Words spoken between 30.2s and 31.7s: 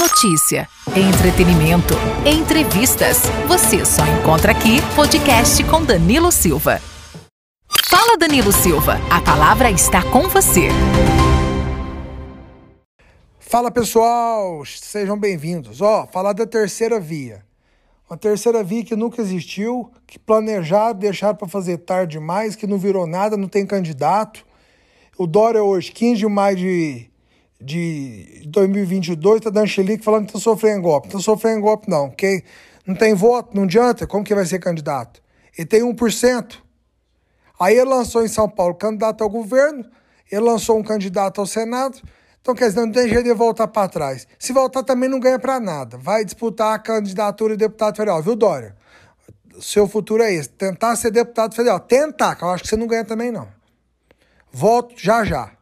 que tá sofrendo golpe. Não tá sofrendo